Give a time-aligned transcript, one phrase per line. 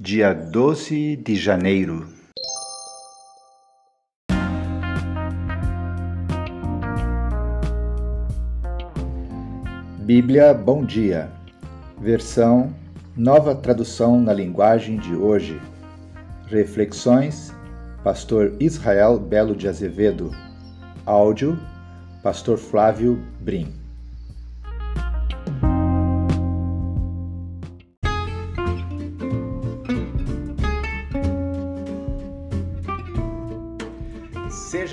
[0.00, 2.06] dia 12 de janeiro.
[9.98, 11.28] Bíblia Bom Dia,
[12.00, 12.72] versão
[13.16, 15.60] Nova Tradução na Linguagem de Hoje.
[16.46, 17.52] Reflexões,
[18.04, 20.30] Pastor Israel Belo de Azevedo.
[21.04, 21.58] Áudio,
[22.22, 23.77] Pastor Flávio Brim.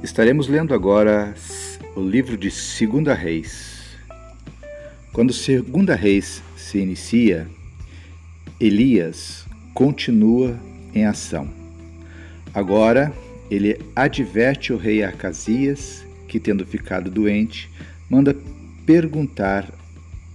[0.00, 1.34] Estaremos lendo agora
[1.96, 3.98] o livro de Segunda Reis.
[5.12, 7.48] Quando Segunda Reis se inicia,
[8.60, 10.56] Elias continua
[10.94, 11.48] em ação.
[12.54, 13.12] Agora
[13.50, 17.68] ele adverte o rei Acasias que, tendo ficado doente,
[18.08, 18.36] manda
[18.86, 19.68] perguntar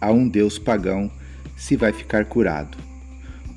[0.02, 1.09] a um deus pagão
[1.56, 2.78] se vai ficar curado.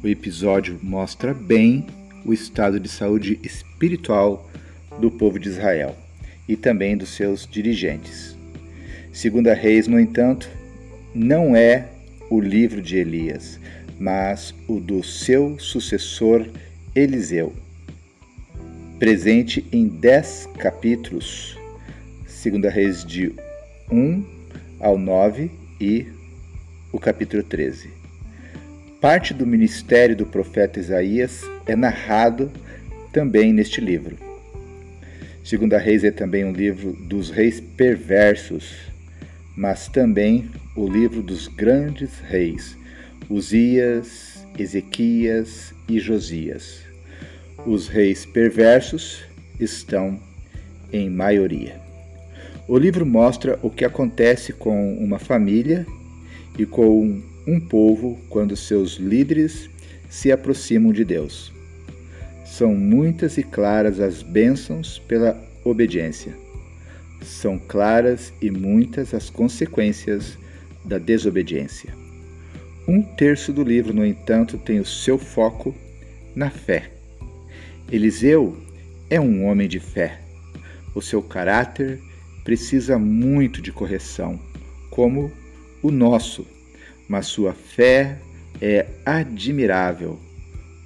[0.05, 1.85] O episódio mostra bem
[2.25, 4.49] o estado de saúde espiritual
[4.99, 5.97] do povo de Israel
[6.49, 8.37] e também dos seus dirigentes.
[9.13, 10.49] Segunda Reis, no entanto,
[11.15, 11.89] não é
[12.31, 13.59] o livro de Elias,
[13.99, 16.47] mas o do seu sucessor
[16.95, 17.53] Eliseu.
[18.99, 21.59] Presente em dez capítulos,
[22.27, 23.33] Segunda Reis de
[23.91, 24.25] 1
[24.81, 26.07] ao 9 e
[26.93, 27.91] o capítulo 13.
[29.01, 32.51] Parte do ministério do profeta Isaías é narrado
[33.13, 34.17] também neste livro.
[35.47, 38.75] Segunda Reis é também um livro dos reis perversos,
[39.57, 42.77] mas também o livro dos grandes reis,
[43.31, 46.81] Uzias, Ezequias e Josias.
[47.65, 49.23] Os reis perversos
[49.61, 50.19] estão
[50.93, 51.81] em maioria.
[52.67, 55.87] O livro mostra o que acontece com uma família
[56.59, 59.71] e com um povo quando seus líderes
[60.11, 61.56] se aproximam de Deus.
[62.57, 66.35] São muitas e claras as bênçãos pela obediência.
[67.21, 70.39] São claras e muitas as consequências
[70.83, 71.93] da desobediência.
[72.89, 75.75] Um terço do livro, no entanto, tem o seu foco
[76.35, 76.91] na fé.
[77.93, 78.57] Eliseu
[79.11, 80.23] é um homem de fé.
[80.95, 82.01] O seu caráter
[82.43, 84.41] precisa muito de correção,
[84.89, 85.31] como
[85.83, 86.47] o nosso,
[87.07, 88.19] mas sua fé
[88.63, 90.19] é admirável,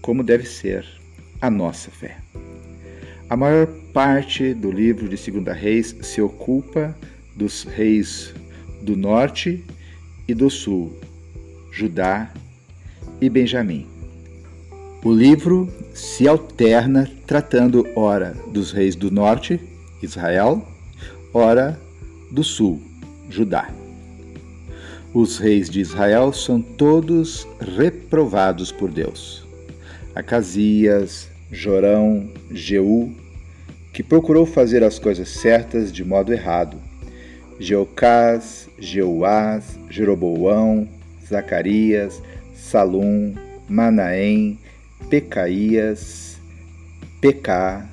[0.02, 0.98] como deve ser
[1.40, 2.18] a nossa fé.
[3.28, 6.96] A maior parte do livro de Segunda Reis se ocupa
[7.36, 8.34] dos reis
[8.82, 9.64] do norte
[10.26, 10.98] e do sul,
[11.70, 12.30] Judá
[13.20, 13.86] e Benjamim.
[15.04, 19.60] O livro se alterna tratando ora dos reis do norte,
[20.02, 20.66] Israel,
[21.32, 21.80] ora
[22.30, 22.82] do sul,
[23.28, 23.70] Judá.
[25.14, 29.49] Os reis de Israel são todos reprovados por Deus.
[30.20, 33.10] Acasias, Jorão, Jeú,
[33.90, 36.76] que procurou fazer as coisas certas de modo errado.
[37.58, 40.86] Jeocás, Jeuás, Jeroboão,
[41.26, 42.22] Zacarias,
[42.54, 43.34] Salum,
[43.66, 44.58] Manaém,
[45.08, 46.38] Pecaías,
[47.18, 47.88] Pecá,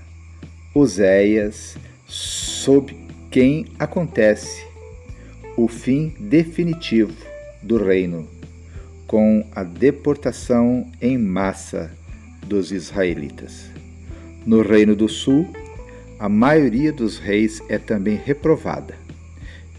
[0.75, 2.93] Oséias, sob
[3.31, 4.65] quem acontece
[5.55, 7.15] o fim definitivo
[7.63, 8.27] do reino,
[9.07, 11.89] com a deportação em massa
[12.47, 13.69] dos israelitas.
[14.45, 15.47] No Reino do Sul,
[16.17, 18.95] a maioria dos reis é também reprovada.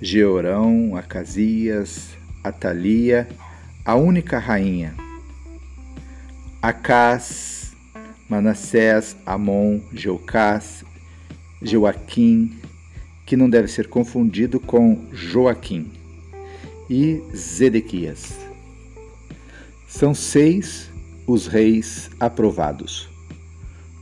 [0.01, 2.11] Georão, Acasias,
[2.45, 3.27] Atalia,
[3.85, 4.95] a única rainha.
[6.63, 7.73] Acás,
[8.29, 10.85] Manassés, Amon, Jeucás,
[11.63, 12.57] Joaquim,
[13.27, 15.91] que não deve ser confundido com Joaquim,
[16.89, 18.39] e Zedequias.
[19.89, 20.88] São seis
[21.29, 23.09] os reis aprovados: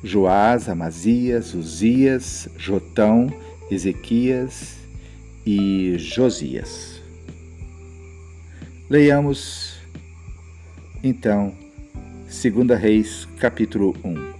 [0.02, 3.28] Joás, Amazias, Uzias, Jotão,
[3.70, 4.76] Ezequias
[5.44, 7.02] e Josias.
[8.88, 9.74] Leiamos
[11.02, 11.52] então
[12.26, 14.35] 2 Reis, capítulo 1.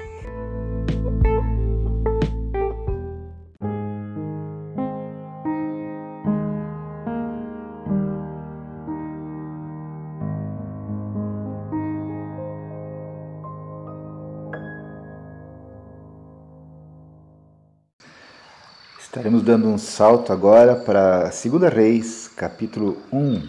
[19.46, 23.48] Dando um salto agora para 2 Reis, capítulo 1,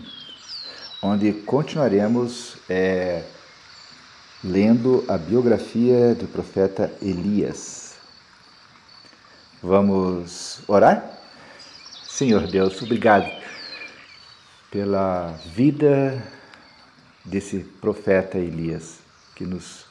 [1.01, 3.23] onde continuaremos é,
[4.43, 7.95] lendo a biografia do profeta Elias.
[9.59, 11.17] Vamos orar?
[12.07, 13.27] Senhor Deus, obrigado
[14.69, 16.23] pela vida
[17.25, 18.99] desse profeta Elias,
[19.35, 19.87] que nos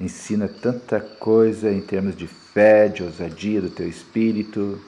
[0.00, 4.80] ensina tanta coisa em termos de fé, de ousadia do teu espírito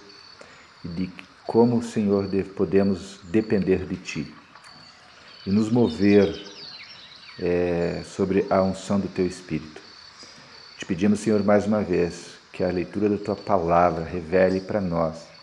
[0.85, 1.11] e de
[1.47, 4.35] como, Senhor, podemos depender de Ti
[5.47, 6.35] e nos mover
[7.39, 9.81] é, sobre a unção do Teu Espírito.
[10.77, 15.37] Te pedimos, Senhor, mais uma vez, que a leitura da Tua palavra revele para nós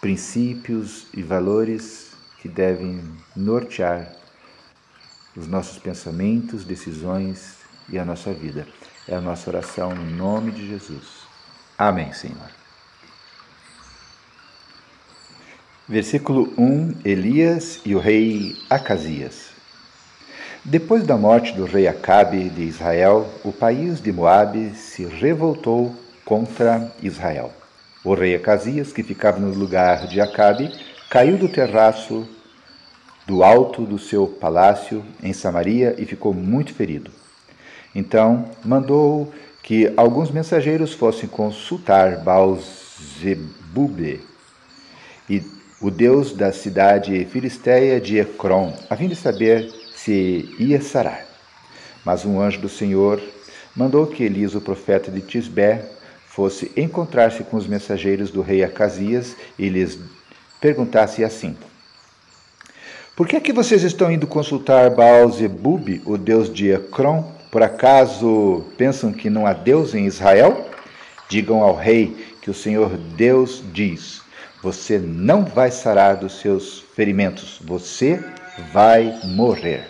[0.00, 3.02] princípios e valores que devem
[3.34, 4.12] nortear
[5.36, 7.56] os nossos pensamentos, decisões
[7.88, 8.66] e a nossa vida.
[9.06, 11.26] É a nossa oração em nome de Jesus.
[11.76, 12.50] Amém, Senhor.
[15.88, 19.46] Versículo 1: Elias e o rei Acasias.
[20.62, 25.96] Depois da morte do rei Acabe de Israel, o país de Moabe se revoltou
[26.26, 27.50] contra Israel.
[28.04, 30.70] O rei Acasias, que ficava no lugar de Acabe,
[31.08, 32.28] caiu do terraço
[33.26, 37.10] do alto do seu palácio em Samaria e ficou muito ferido.
[37.94, 39.32] Então mandou
[39.62, 44.28] que alguns mensageiros fossem consultar Baal-Zebube
[45.80, 51.24] o deus da cidade filisteia de Ecrom, a fim de saber se ia sarar.
[52.04, 53.20] Mas um anjo do Senhor
[53.76, 55.84] mandou que Elias, o profeta de Tisbé,
[56.26, 59.98] fosse encontrar-se com os mensageiros do rei Acasias e lhes
[60.60, 61.56] perguntasse assim:
[63.16, 67.24] Por que é que vocês estão indo consultar Baal-Zebub, o deus de Ecrom?
[67.50, 70.68] Por acaso pensam que não há Deus em Israel?
[71.28, 74.22] Digam ao rei que o Senhor Deus diz:
[74.62, 78.22] você não vai sarar dos seus ferimentos, você
[78.72, 79.88] vai morrer.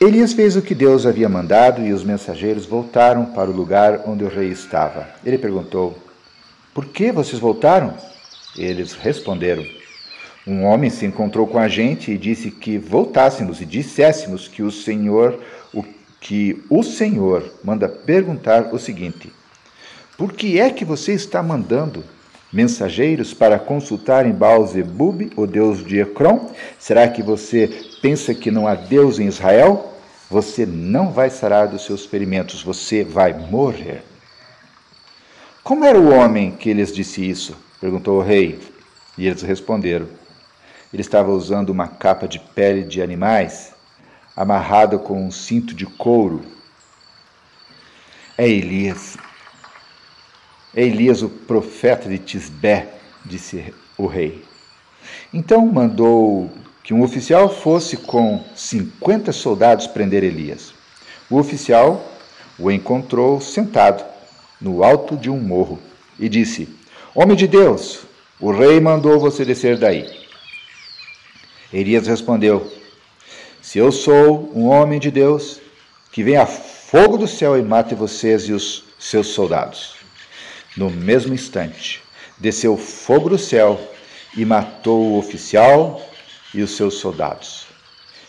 [0.00, 4.24] Elias fez o que Deus havia mandado e os mensageiros voltaram para o lugar onde
[4.24, 5.08] o rei estava.
[5.24, 5.96] Ele perguntou:
[6.74, 7.94] Por que vocês voltaram?
[8.56, 9.64] Eles responderam:
[10.46, 14.70] Um homem se encontrou com a gente e disse que voltássemos e disséssemos que o
[14.70, 15.40] Senhor,
[15.72, 15.84] o
[16.20, 19.32] que o Senhor manda perguntar o seguinte:
[20.16, 22.04] Por que é que você está mandando
[22.52, 26.52] mensageiros para consultarem Baal-Zebub, o deus de Ecrom?
[26.78, 27.68] Será que você
[28.00, 29.92] pensa que não há Deus em Israel?
[30.30, 34.04] Você não vai sarar dos seus ferimentos, você vai morrer.
[35.64, 37.56] Como era o homem que lhes disse isso?
[37.80, 38.60] perguntou o rei.
[39.18, 40.06] E eles responderam:
[40.92, 43.72] Ele estava usando uma capa de pele de animais,
[44.36, 46.42] amarrada com um cinto de couro.
[48.36, 49.16] É Elias,
[50.76, 52.88] Elias, o profeta de Tisbé,
[53.24, 54.42] disse o rei.
[55.32, 56.50] Então mandou
[56.82, 60.74] que um oficial fosse com 50 soldados prender Elias.
[61.30, 62.04] O oficial
[62.58, 64.04] o encontrou sentado
[64.60, 65.78] no alto de um morro
[66.18, 66.68] e disse:
[67.14, 68.00] Homem de Deus,
[68.40, 70.06] o rei mandou você descer daí.
[71.72, 72.70] Elias respondeu:
[73.62, 75.60] Se eu sou um homem de Deus,
[76.12, 80.03] que venha fogo do céu e mate vocês e os seus soldados.
[80.76, 82.02] No mesmo instante,
[82.38, 83.80] desceu fogo do céu
[84.36, 86.04] e matou o oficial
[86.52, 87.66] e os seus soldados.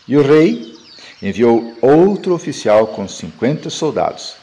[0.08, 0.76] E o rei
[1.22, 4.36] enviou outro oficial com cinquenta soldados.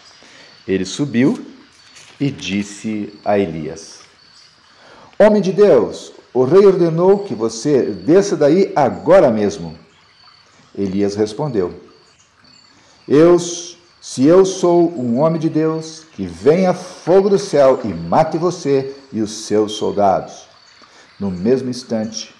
[0.66, 1.46] Ele subiu
[2.18, 4.00] e disse a Elias:
[5.18, 9.78] Homem de Deus, o rei ordenou que você desça daí agora mesmo.
[10.76, 11.72] Elias respondeu:
[13.06, 13.38] Eu
[14.02, 18.96] se eu sou um homem de Deus, que venha fogo do céu e mate você
[19.12, 20.48] e os seus soldados.
[21.20, 22.34] No mesmo instante,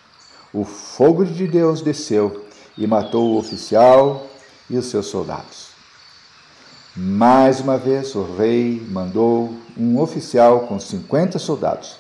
[0.53, 4.27] o fogo de Deus desceu e matou o oficial
[4.69, 5.69] e os seus soldados.
[6.97, 11.95] Mais uma vez, o rei mandou um oficial com 50 soldados.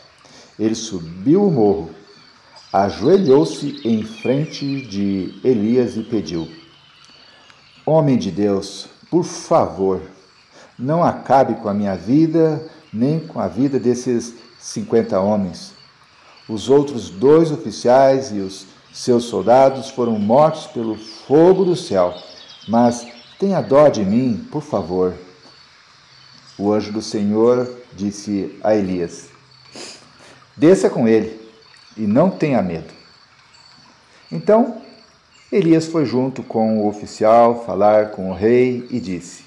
[0.58, 1.90] Ele subiu o morro,
[2.72, 6.48] ajoelhou-se em frente de Elias e pediu:
[7.86, 10.00] Homem de Deus, por favor,
[10.76, 15.72] não acabe com a minha vida, nem com a vida desses 50 homens.
[16.48, 22.12] Os outros dois oficiais e os seus soldados foram mortos pelo fogo do céu,
[22.66, 23.06] mas
[23.42, 25.14] Tenha dó de mim, por favor.
[26.56, 29.30] O anjo do Senhor disse a Elias:
[30.56, 31.40] Desça com ele
[31.96, 32.94] e não tenha medo.
[34.30, 34.80] Então,
[35.52, 39.42] Elias foi junto com o oficial falar com o rei e disse: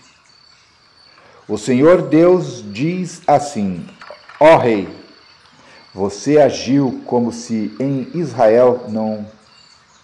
[1.48, 3.84] O Senhor Deus diz assim:
[4.40, 4.88] Ó rei,
[5.92, 9.26] você agiu como se em Israel não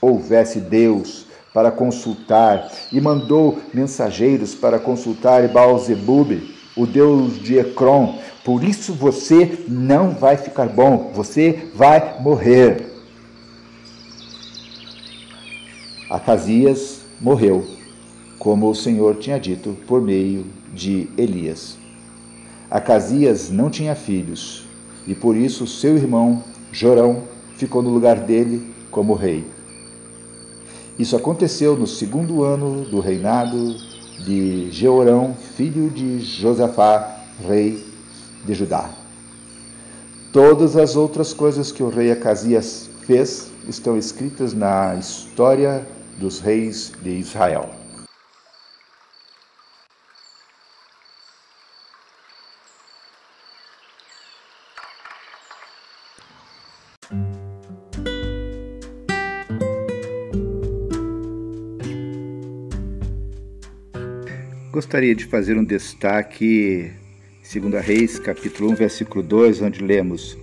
[0.01, 8.17] houvesse Deus para consultar, e mandou mensageiros para consultar Baal-Zebub, o deus de Ecrom.
[8.43, 12.90] Por isso você não vai ficar bom, você vai morrer.
[16.11, 17.65] Acasias morreu,
[18.37, 21.77] como o Senhor tinha dito por meio de Elias.
[22.69, 24.65] Acasias não tinha filhos,
[25.07, 27.23] e por isso seu irmão Jorão
[27.55, 29.45] ficou no lugar dele como rei.
[30.99, 33.73] Isso aconteceu no segundo ano do reinado
[34.25, 37.85] de Jeorão, filho de Josafá, rei
[38.45, 38.89] de Judá.
[40.33, 45.87] Todas as outras coisas que o rei Acasias fez estão escritas na história
[46.17, 47.69] dos reis de Israel.
[64.71, 66.91] Gostaria de fazer um destaque,
[67.43, 70.37] segundo a Reis, capítulo 1, versículo 2, onde lemos: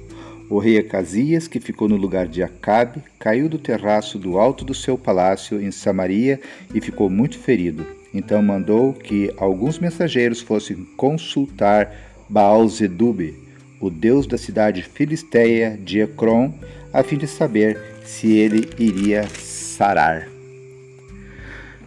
[0.51, 4.75] O rei Acasias, que ficou no lugar de Acabe, caiu do terraço do alto do
[4.75, 6.41] seu palácio em Samaria
[6.75, 7.87] e ficou muito ferido.
[8.15, 11.95] Então mandou que alguns mensageiros fossem consultar
[12.31, 13.35] Baal-Zedub,
[13.79, 16.53] o deus da cidade filisteia de Ecrom,
[16.93, 20.29] a fim de saber se ele iria sarar.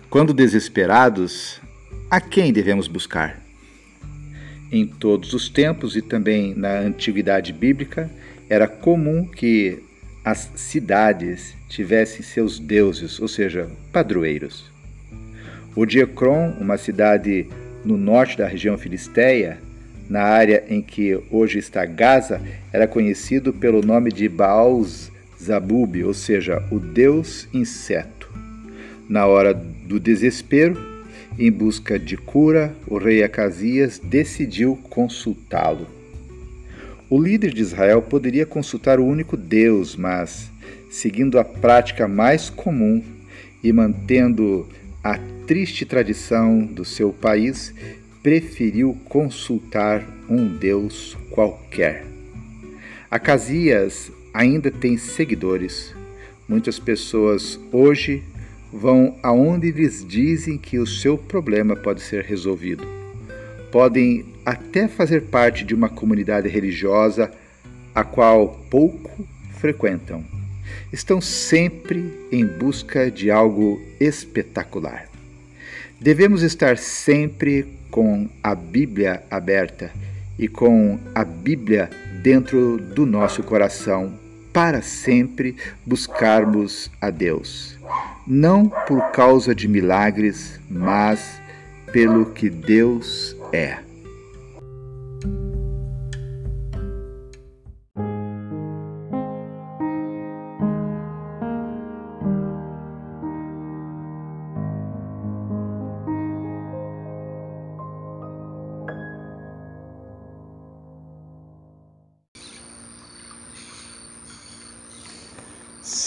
[0.07, 1.59] Quando desesperados,
[2.09, 3.41] a quem devemos buscar?
[4.71, 8.09] Em todos os tempos e também na antiguidade bíblica,
[8.51, 9.81] era comum que
[10.25, 14.69] as cidades tivessem seus deuses, ou seja, padroeiros.
[15.73, 17.47] O de Ecrom, uma cidade
[17.85, 19.57] no norte da região filisteia,
[20.09, 22.41] na área em que hoje está Gaza,
[22.73, 24.85] era conhecido pelo nome de Baal
[25.41, 28.29] Zabub, ou seja, o deus inseto.
[29.07, 30.77] Na hora do desespero,
[31.39, 36.00] em busca de cura, o rei Acasias decidiu consultá-lo.
[37.11, 40.49] O líder de Israel poderia consultar o único Deus, mas,
[40.89, 43.03] seguindo a prática mais comum
[43.61, 44.65] e mantendo
[45.03, 47.73] a triste tradição do seu país,
[48.23, 52.05] preferiu consultar um Deus qualquer.
[53.09, 55.93] Acasias ainda tem seguidores.
[56.47, 58.23] Muitas pessoas hoje
[58.71, 62.87] vão aonde lhes dizem que o seu problema pode ser resolvido.
[63.69, 67.31] Podem até fazer parte de uma comunidade religiosa
[67.93, 69.27] a qual pouco
[69.59, 70.23] frequentam.
[70.91, 75.07] Estão sempre em busca de algo espetacular.
[75.99, 79.91] Devemos estar sempre com a Bíblia aberta
[80.39, 81.89] e com a Bíblia
[82.21, 84.13] dentro do nosso coração
[84.51, 85.55] para sempre
[85.85, 87.79] buscarmos a Deus
[88.25, 91.41] não por causa de milagres, mas
[91.91, 93.79] pelo que Deus é.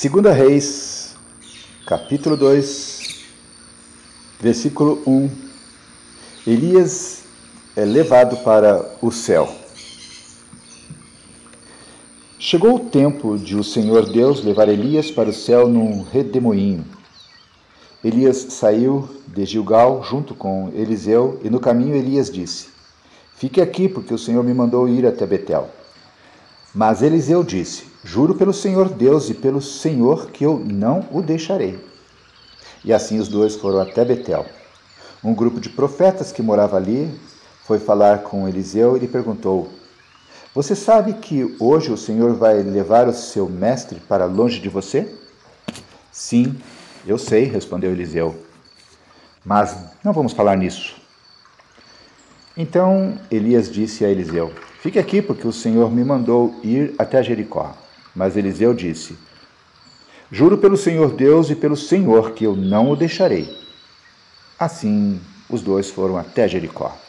[0.04, 1.16] Segunda Reis
[1.86, 3.24] capítulo 2,
[4.40, 5.30] versículo 1.
[6.46, 7.23] Elias
[7.76, 9.48] é levado para o céu.
[12.38, 16.84] Chegou o tempo de o Senhor Deus levar Elias para o céu num redemoinho.
[18.04, 22.68] Elias saiu de Gilgal junto com Eliseu, e no caminho Elias disse:
[23.34, 25.68] Fique aqui, porque o Senhor me mandou ir até Betel.
[26.72, 31.82] Mas Eliseu disse: Juro pelo Senhor Deus e pelo Senhor que eu não o deixarei.
[32.84, 34.46] E assim os dois foram até Betel.
[35.24, 37.10] Um grupo de profetas que morava ali
[37.64, 39.70] foi falar com Eliseu e lhe perguntou:
[40.54, 45.12] Você sabe que hoje o Senhor vai levar o seu mestre para longe de você?
[46.12, 46.56] Sim,
[47.06, 48.34] eu sei, respondeu Eliseu.
[49.44, 50.96] Mas não vamos falar nisso.
[52.56, 57.74] Então Elias disse a Eliseu: Fique aqui, porque o Senhor me mandou ir até Jericó.
[58.14, 59.18] Mas Eliseu disse:
[60.30, 63.58] Juro pelo Senhor Deus e pelo Senhor que eu não o deixarei.
[64.58, 67.03] Assim, os dois foram até Jericó.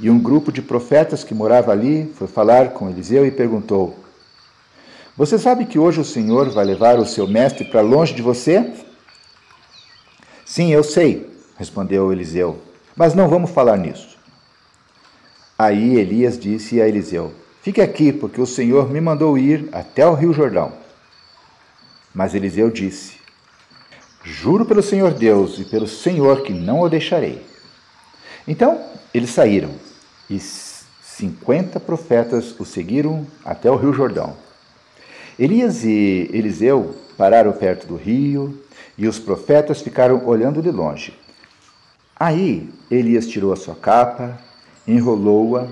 [0.00, 3.98] E um grupo de profetas que morava ali foi falar com Eliseu e perguntou:
[5.14, 8.72] Você sabe que hoje o Senhor vai levar o seu mestre para longe de você?
[10.42, 12.58] Sim, eu sei, respondeu Eliseu,
[12.96, 14.18] mas não vamos falar nisso.
[15.58, 20.14] Aí Elias disse a Eliseu: Fique aqui, porque o Senhor me mandou ir até o
[20.14, 20.72] rio Jordão.
[22.14, 23.16] Mas Eliseu disse:
[24.24, 27.44] Juro pelo Senhor Deus e pelo Senhor que não o deixarei.
[28.48, 29.89] Então eles saíram
[30.30, 34.36] e cinquenta profetas o seguiram até o rio Jordão.
[35.36, 38.62] Elias e Eliseu pararam perto do rio
[38.96, 41.18] e os profetas ficaram olhando de longe.
[42.14, 44.38] Aí Elias tirou a sua capa,
[44.86, 45.66] enrolou-a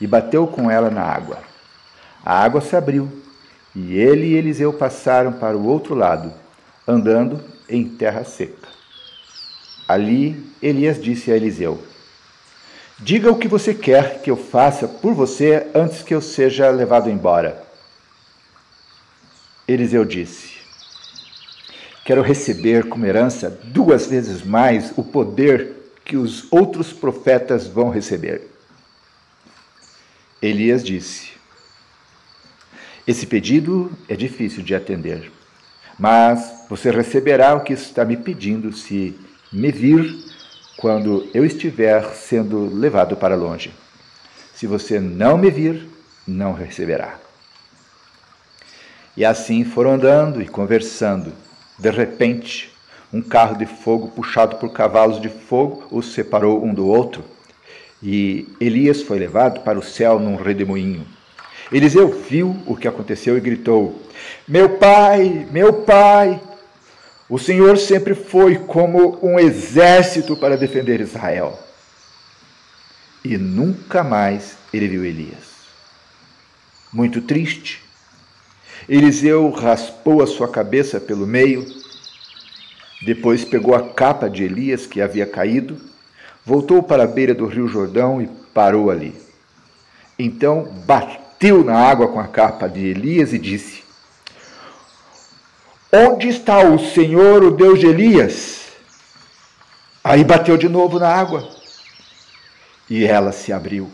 [0.00, 1.38] e bateu com ela na água.
[2.24, 3.08] A água se abriu
[3.74, 6.32] e ele e Eliseu passaram para o outro lado,
[6.88, 8.68] andando em terra seca.
[9.86, 11.80] Ali Elias disse a Eliseu:
[13.02, 17.10] Diga o que você quer que eu faça por você antes que eu seja levado
[17.10, 17.62] embora.
[19.66, 20.58] Eliseu disse:
[22.04, 25.72] Quero receber como herança duas vezes mais o poder
[26.04, 28.48] que os outros profetas vão receber.
[30.40, 31.32] Elias disse:
[33.06, 35.30] Esse pedido é difícil de atender
[35.98, 39.16] mas você receberá o que está me pedindo se
[39.52, 40.31] me vir
[40.76, 43.72] quando eu estiver sendo levado para longe.
[44.54, 45.88] Se você não me vir,
[46.26, 47.18] não receberá.
[49.16, 51.32] E assim foram andando e conversando.
[51.78, 52.72] De repente,
[53.12, 57.22] um carro de fogo puxado por cavalos de fogo os separou um do outro.
[58.02, 61.06] E Elias foi levado para o céu num redemoinho.
[61.70, 64.00] Eliseu viu o que aconteceu e gritou:
[64.48, 66.40] Meu pai, meu pai!
[67.32, 71.58] O Senhor sempre foi como um exército para defender Israel.
[73.24, 75.62] E nunca mais ele viu Elias.
[76.92, 77.82] Muito triste,
[78.86, 81.64] Eliseu raspou a sua cabeça pelo meio,
[83.00, 85.80] depois pegou a capa de Elias que havia caído,
[86.44, 89.14] voltou para a beira do rio Jordão e parou ali.
[90.18, 93.81] Então bateu na água com a capa de Elias e disse:
[95.94, 98.68] Onde está o Senhor, o Deus de Elias?
[100.02, 101.46] Aí bateu de novo na água
[102.88, 103.92] e ela se abriu.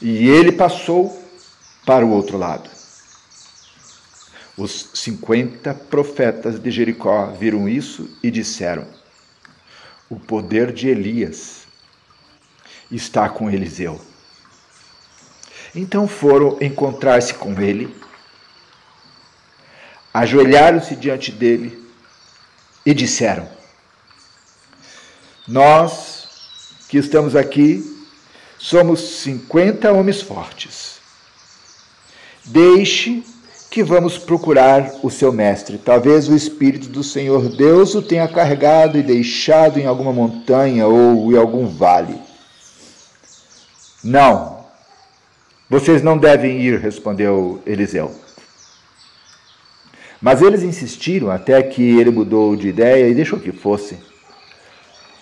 [0.00, 1.20] E ele passou
[1.84, 2.70] para o outro lado.
[4.56, 8.86] Os cinquenta profetas de Jericó viram isso e disseram:
[10.08, 11.66] O poder de Elias
[12.88, 14.00] está com Eliseu.
[15.74, 17.92] Então foram encontrar-se com ele,
[20.14, 21.76] ajoelharam-se diante dele
[22.86, 23.48] e disseram:
[25.48, 26.28] Nós
[26.88, 27.82] que estamos aqui
[28.56, 30.94] somos cinquenta homens fortes.
[32.44, 33.24] Deixe
[33.70, 35.78] que vamos procurar o seu mestre.
[35.78, 41.32] Talvez o Espírito do Senhor Deus o tenha carregado e deixado em alguma montanha ou
[41.32, 42.16] em algum vale.
[44.02, 44.64] Não,
[45.68, 48.23] vocês não devem ir, respondeu Eliseu.
[50.24, 53.98] Mas eles insistiram até que ele mudou de ideia e deixou que fosse.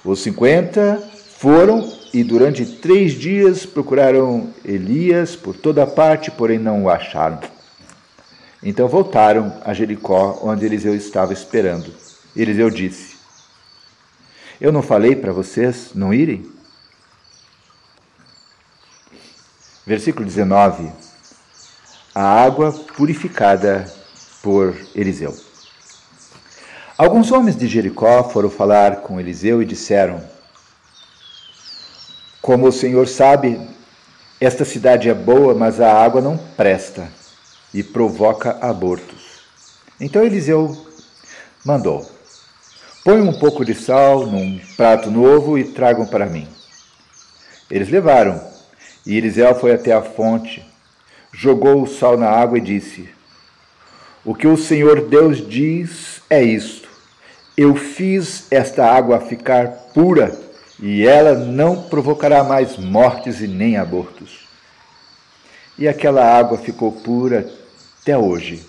[0.05, 1.03] Os cinquenta
[1.39, 7.41] foram e durante três dias procuraram Elias por toda parte, porém não o acharam.
[8.63, 11.93] Então voltaram a Jericó, onde Eliseu estava esperando.
[12.37, 13.17] Eliseu disse:
[14.61, 16.49] Eu não falei para vocês não irem?
[19.85, 20.93] Versículo 19.
[22.15, 24.01] A água purificada
[24.43, 25.35] por Eliseu.
[26.99, 30.23] Alguns homens de Jericó foram falar com Eliseu e disseram:
[32.41, 33.61] Como o Senhor sabe,
[34.41, 37.09] esta cidade é boa, mas a água não presta
[37.73, 39.41] e provoca abortos.
[40.01, 40.77] Então Eliseu
[41.65, 42.05] mandou:
[43.05, 46.47] Ponham um pouco de sal num prato novo e tragam para mim.
[47.71, 48.41] Eles levaram
[49.07, 50.65] e Eliseu foi até a fonte,
[51.33, 53.09] jogou o sal na água e disse:
[54.25, 56.89] O que o Senhor Deus diz é isto:
[57.57, 60.39] Eu fiz esta água ficar pura
[60.81, 64.47] e ela não provocará mais mortes e nem abortos.
[65.77, 67.51] E aquela água ficou pura
[68.01, 68.65] até hoje,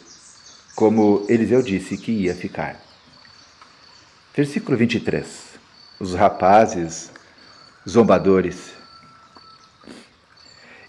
[0.76, 2.82] como Eliseu disse que ia ficar.
[4.36, 5.28] Versículo 23.
[6.00, 7.12] Os rapazes
[7.88, 8.72] zombadores.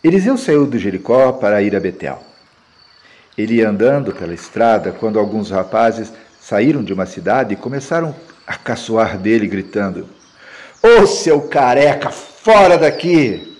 [0.02, 2.33] Eliseu saiu de Jericó para ir a Betel.
[3.36, 8.14] Ele ia andando pela estrada quando alguns rapazes saíram de uma cidade e começaram
[8.46, 10.08] a caçoar dele, gritando:
[10.82, 13.52] Ô oh, seu careca, fora daqui!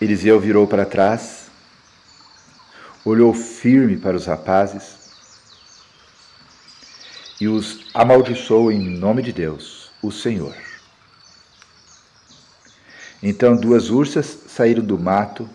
[0.00, 1.50] Eliseu virou para trás,
[3.04, 4.98] olhou firme para os rapazes
[7.38, 10.54] e os amaldiçoou em nome de Deus, o Senhor.
[13.22, 15.46] Então duas ursas saíram do mato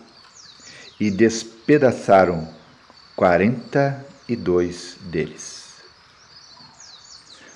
[0.98, 2.48] e despedaçaram
[3.14, 5.66] quarenta e dois deles.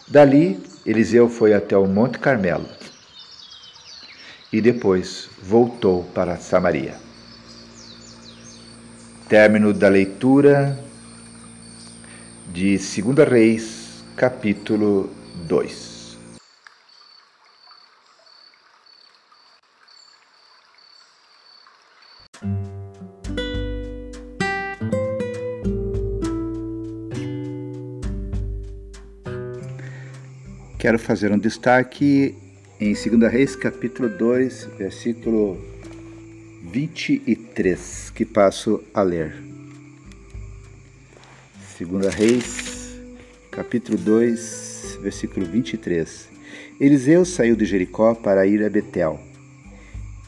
[0.06, 2.68] Dali, Eliseu foi até o Monte Carmelo
[4.52, 6.94] e depois voltou para Samaria.
[9.28, 10.76] Término da leitura
[12.52, 15.08] de 2 Reis, capítulo
[15.46, 15.99] 2.
[30.90, 32.34] Quero fazer um destaque
[32.80, 35.56] em 2 Reis, capítulo 2, versículo
[36.64, 39.32] 23, que passo a ler.
[41.78, 42.98] 2 Reis,
[43.52, 46.28] capítulo 2, versículo 23.
[46.80, 49.20] Eliseu saiu de Jericó para ir a Betel.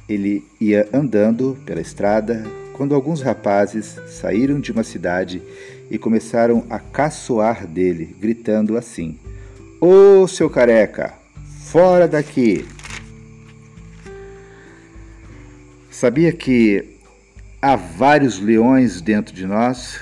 [0.08, 2.44] Ele ia andando pela estrada
[2.74, 5.42] quando alguns rapazes saíram de uma cidade
[5.90, 9.18] e começaram a caçoar dele, gritando assim:
[9.84, 11.12] Ô seu careca,
[11.64, 12.64] fora daqui!
[15.90, 17.00] Sabia que
[17.60, 19.98] há vários leões dentro de nós?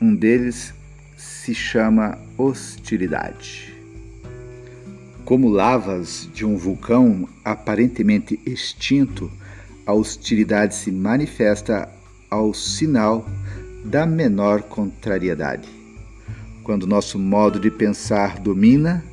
[0.00, 0.74] Um deles
[1.16, 3.72] se chama hostilidade.
[5.24, 9.30] Como lavas de um vulcão aparentemente extinto,
[9.86, 11.88] a hostilidade se manifesta
[12.28, 13.24] ao sinal
[13.84, 15.68] da menor contrariedade.
[16.64, 19.11] Quando nosso modo de pensar domina,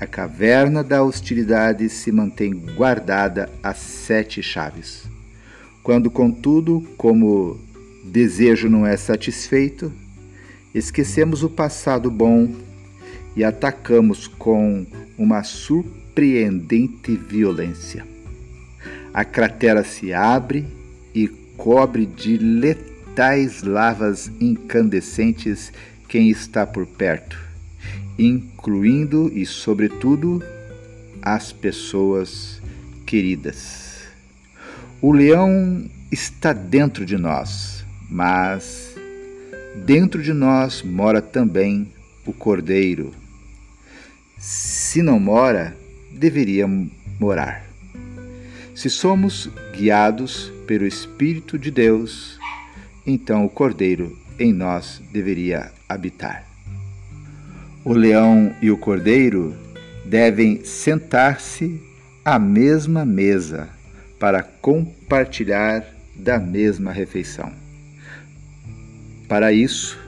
[0.00, 5.02] a caverna da hostilidade se mantém guardada a sete chaves.
[5.82, 7.60] Quando, contudo, como
[8.02, 9.92] desejo não é satisfeito,
[10.74, 12.50] esquecemos o passado bom
[13.36, 14.86] e atacamos com
[15.18, 18.06] uma surpreendente violência.
[19.12, 20.66] A cratera se abre
[21.14, 25.70] e cobre de letais lavas incandescentes
[26.08, 27.49] quem está por perto
[28.20, 30.42] incluindo e, sobretudo,
[31.22, 32.60] as pessoas
[33.06, 34.02] queridas.
[35.00, 38.94] O leão está dentro de nós, mas
[39.86, 41.90] dentro de nós mora também
[42.26, 43.12] o cordeiro.
[44.36, 45.74] Se não mora,
[46.12, 46.68] deveria
[47.18, 47.64] morar.
[48.74, 52.38] Se somos guiados pelo Espírito de Deus,
[53.06, 56.49] então o cordeiro em nós deveria habitar.
[57.90, 59.52] O leão e o cordeiro
[60.06, 61.82] devem sentar-se
[62.24, 63.68] à mesma mesa
[64.16, 67.52] para compartilhar da mesma refeição.
[69.26, 69.98] Para isso,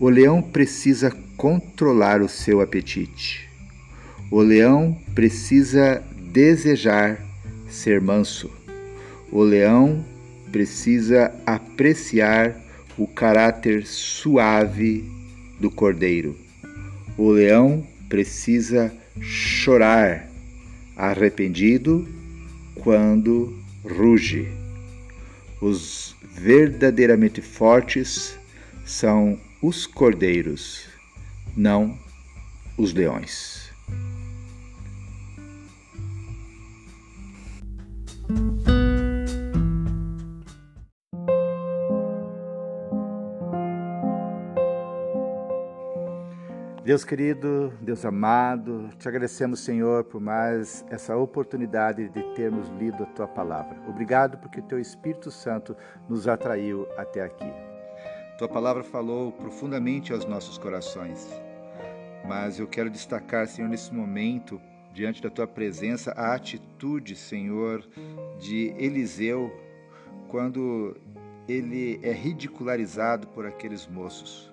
[0.00, 3.46] o leão precisa controlar o seu apetite.
[4.30, 7.18] O leão precisa desejar
[7.68, 8.50] ser manso.
[9.30, 10.02] O leão
[10.50, 12.56] precisa apreciar
[12.96, 15.04] o caráter suave
[15.60, 16.50] do cordeiro.
[17.16, 20.28] O leão precisa chorar
[20.96, 22.06] arrependido
[22.82, 24.48] quando ruge.
[25.60, 28.38] Os verdadeiramente fortes
[28.84, 30.86] são os cordeiros,
[31.56, 31.96] não
[32.76, 33.70] os leões.
[46.84, 53.06] Deus querido, Deus amado, te agradecemos, Senhor, por mais essa oportunidade de termos lido a
[53.06, 53.80] tua palavra.
[53.88, 55.76] Obrigado porque o teu Espírito Santo
[56.08, 57.48] nos atraiu até aqui.
[58.36, 61.30] Tua palavra falou profundamente aos nossos corações.
[62.26, 64.60] Mas eu quero destacar, Senhor, nesse momento,
[64.92, 67.86] diante da tua presença, a atitude, Senhor,
[68.40, 69.52] de Eliseu
[70.26, 70.96] quando
[71.46, 74.51] ele é ridicularizado por aqueles moços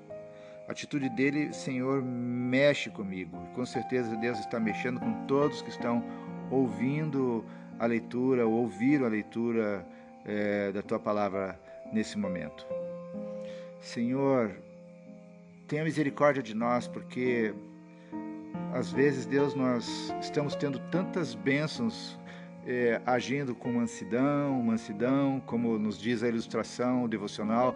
[0.69, 3.35] A atitude dele, Senhor, mexe comigo.
[3.55, 6.03] Com certeza Deus está mexendo com todos que estão
[6.51, 7.43] ouvindo
[7.79, 9.83] a leitura, ou ouviram a leitura
[10.23, 11.59] é, da tua palavra
[11.91, 12.67] nesse momento.
[13.81, 14.51] Senhor,
[15.67, 17.51] tenha misericórdia de nós, porque
[18.71, 22.19] às vezes, Deus, nós estamos tendo tantas bênçãos
[22.67, 27.75] é, agindo com mansidão, mansidão, como nos diz a ilustração devocional,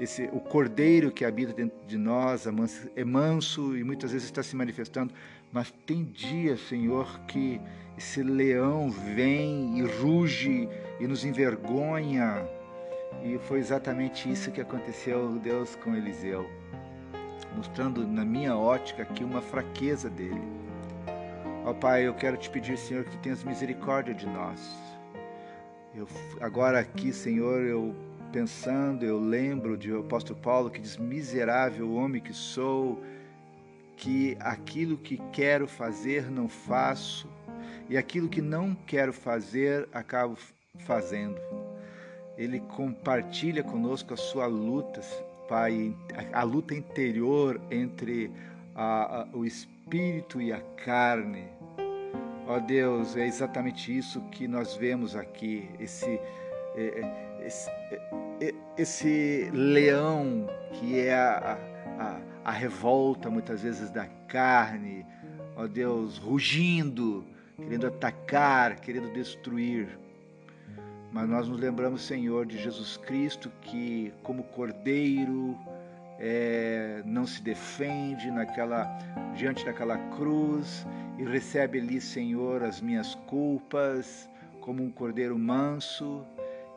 [0.00, 2.46] esse, o cordeiro que habita dentro de nós
[2.96, 5.12] é manso e muitas vezes está se manifestando,
[5.52, 7.60] mas tem dias, Senhor, que
[7.98, 10.66] esse leão vem e ruge
[10.98, 12.48] e nos envergonha.
[13.22, 16.48] E foi exatamente isso que aconteceu, Deus, com Eliseu,
[17.54, 20.40] mostrando na minha ótica aqui uma fraqueza dele.
[21.66, 24.74] Ó Pai, eu quero te pedir, Senhor, que tu tenhas misericórdia de nós.
[25.94, 26.08] Eu,
[26.40, 27.94] agora aqui, Senhor, eu
[28.32, 33.02] pensando, eu lembro de o apóstolo Paulo que diz: Miserável homem que sou,
[33.96, 37.28] que aquilo que quero fazer não faço,
[37.88, 40.36] e aquilo que não quero fazer acabo
[40.78, 41.40] fazendo.
[42.38, 45.00] Ele compartilha conosco a sua luta,
[45.48, 45.94] Pai,
[46.32, 48.30] a, a luta interior entre
[48.74, 51.44] a, a, o espírito e a carne.
[52.46, 56.18] Ó Deus, é exatamente isso que nós vemos aqui, esse,
[56.74, 57.70] é, é, esse,
[58.76, 61.58] esse leão que é a,
[61.98, 65.04] a, a revolta muitas vezes da carne,
[65.56, 67.24] ó Deus, rugindo,
[67.56, 69.98] querendo atacar, querendo destruir.
[71.12, 75.58] Mas nós nos lembramos, Senhor, de Jesus Cristo que, como cordeiro,
[76.20, 78.84] é, não se defende naquela
[79.34, 80.86] diante daquela cruz
[81.18, 84.28] e recebe ali, Senhor, as minhas culpas
[84.60, 86.24] como um cordeiro manso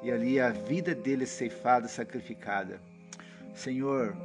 [0.03, 2.79] e ali a vida dele é ceifada, sacrificada.
[3.53, 4.15] Senhor,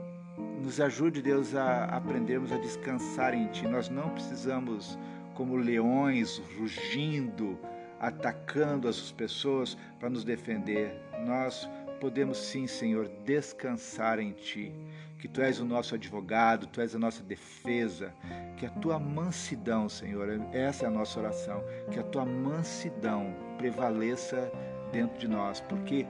[0.62, 3.67] nos ajude, Deus, a aprendermos a descansar em Ti.
[3.67, 4.99] Nós não precisamos,
[5.35, 7.59] como leões, rugindo,
[8.01, 10.95] atacando as pessoas para nos defender.
[11.25, 11.69] Nós
[12.01, 14.73] podemos sim, Senhor, descansar em Ti.
[15.19, 18.12] Que Tu és o nosso advogado, Tu és a nossa defesa.
[18.57, 21.62] Que a Tua mansidão, Senhor, essa é a nossa oração.
[21.91, 24.51] Que a Tua mansidão prevaleça
[24.92, 25.61] dentro de nós.
[25.61, 26.07] Porque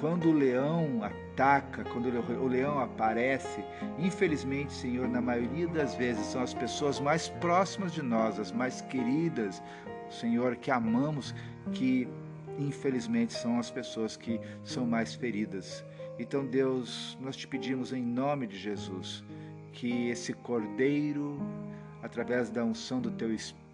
[0.00, 3.64] quando o leão ataca, quando o leão aparece,
[3.98, 8.80] infelizmente, Senhor, na maioria das vezes são as pessoas mais próximas de nós, as mais
[8.82, 9.62] queridas,
[10.08, 11.34] Senhor, que amamos,
[11.72, 12.08] que
[12.58, 15.84] infelizmente são as pessoas que são mais feridas.
[16.18, 19.24] Então, Deus, nós te pedimos em nome de Jesus
[19.72, 21.38] que esse cordeiro,
[22.02, 23.67] através da unção do teu espírito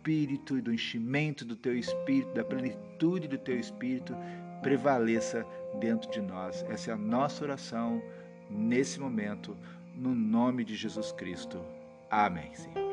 [0.59, 4.15] e do enchimento do teu espírito, da plenitude do teu espírito,
[4.61, 5.47] prevaleça
[5.81, 6.65] dentro de nós.
[6.69, 8.03] Essa é a nossa oração
[8.51, 9.57] nesse momento,
[9.95, 11.61] no nome de Jesus Cristo.
[12.11, 12.85] Amém, Senhor.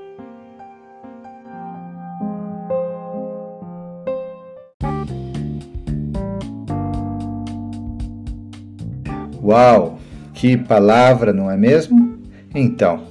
[9.44, 10.00] Uau,
[10.34, 12.22] que palavra, não é mesmo?
[12.54, 13.06] Então,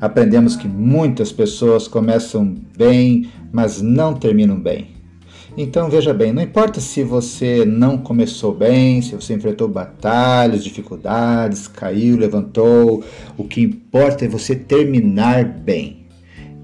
[0.00, 4.88] aprendemos que muitas pessoas começam bem, mas não terminam bem.
[5.56, 11.66] Então veja bem, não importa se você não começou bem, se você enfrentou batalhas, dificuldades,
[11.66, 13.02] caiu, levantou,
[13.36, 16.06] o que importa é você terminar bem.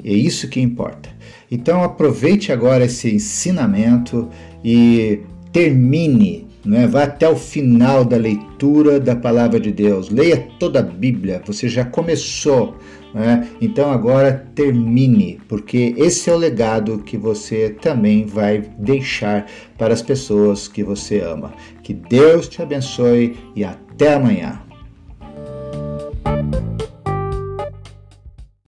[0.04, 1.08] É isso que importa.
[1.50, 4.28] Então aproveite agora esse ensinamento
[4.64, 5.20] e
[5.50, 6.86] termine né?
[6.86, 10.08] Vá até o final da leitura da palavra de Deus.
[10.08, 11.42] Leia toda a Bíblia.
[11.44, 12.76] Você já começou.
[13.14, 13.48] Né?
[13.60, 19.46] Então agora termine, porque esse é o legado que você também vai deixar
[19.78, 21.54] para as pessoas que você ama.
[21.82, 24.63] Que Deus te abençoe e até amanhã.